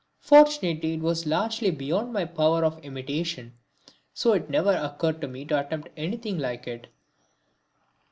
Fortunately 0.21 0.95
it 0.95 1.01
was 1.01 1.27
entirely 1.27 1.69
beyond 1.69 2.11
my 2.11 2.25
power 2.25 2.65
of 2.65 2.79
imitation, 2.79 3.59
so 4.15 4.33
it 4.33 4.49
never 4.49 4.71
occurred 4.75 5.21
to 5.21 5.27
me 5.27 5.45
to 5.45 5.59
attempt 5.63 5.89
anything 5.95 6.39
like 6.39 6.65
it. 6.65 6.87